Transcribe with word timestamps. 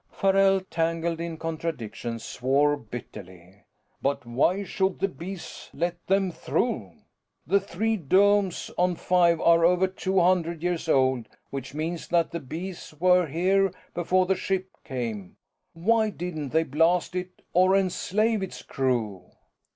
Farrell, 0.11 0.61
tangled 0.61 1.19
in 1.21 1.37
contradictions, 1.37 2.25
swore 2.25 2.75
bitterly. 2.75 3.65
"But 4.01 4.25
why 4.25 4.63
should 4.63 4.97
the 4.97 5.07
Bees 5.07 5.69
let 5.75 6.07
them 6.07 6.31
through? 6.31 6.93
The 7.45 7.59
three 7.59 7.97
domes 7.97 8.71
on 8.79 8.95
Five 8.95 9.39
are 9.39 9.63
over 9.63 9.85
two 9.85 10.19
hundred 10.19 10.63
years 10.63 10.89
old, 10.89 11.29
which 11.51 11.75
means 11.75 12.07
that 12.07 12.31
the 12.31 12.39
Bees 12.39 12.95
were 12.99 13.27
here 13.27 13.71
before 13.93 14.25
the 14.25 14.33
ship 14.35 14.69
came. 14.83 15.37
Why 15.73 16.09
didn't 16.09 16.49
they 16.49 16.63
blast 16.63 17.13
it 17.13 17.43
or 17.53 17.75
enslave 17.77 18.41
its 18.41 18.63
crew?" 18.63 19.29